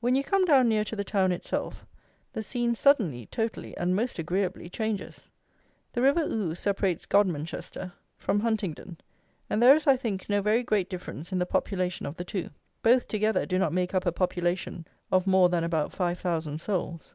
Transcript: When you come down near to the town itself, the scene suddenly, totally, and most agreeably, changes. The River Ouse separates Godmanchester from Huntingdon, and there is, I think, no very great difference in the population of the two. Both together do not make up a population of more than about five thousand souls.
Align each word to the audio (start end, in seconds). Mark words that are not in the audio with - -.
When 0.00 0.14
you 0.14 0.24
come 0.24 0.46
down 0.46 0.66
near 0.70 0.82
to 0.86 0.96
the 0.96 1.04
town 1.04 1.30
itself, 1.30 1.84
the 2.32 2.42
scene 2.42 2.74
suddenly, 2.74 3.26
totally, 3.26 3.76
and 3.76 3.94
most 3.94 4.18
agreeably, 4.18 4.70
changes. 4.70 5.30
The 5.92 6.00
River 6.00 6.20
Ouse 6.22 6.58
separates 6.58 7.04
Godmanchester 7.04 7.92
from 8.16 8.40
Huntingdon, 8.40 8.96
and 9.50 9.62
there 9.62 9.74
is, 9.76 9.86
I 9.86 9.98
think, 9.98 10.26
no 10.30 10.40
very 10.40 10.62
great 10.62 10.88
difference 10.88 11.32
in 11.32 11.38
the 11.38 11.44
population 11.44 12.06
of 12.06 12.14
the 12.16 12.24
two. 12.24 12.48
Both 12.82 13.08
together 13.08 13.44
do 13.44 13.58
not 13.58 13.74
make 13.74 13.92
up 13.92 14.06
a 14.06 14.10
population 14.10 14.86
of 15.12 15.26
more 15.26 15.50
than 15.50 15.64
about 15.64 15.92
five 15.92 16.18
thousand 16.18 16.62
souls. 16.62 17.14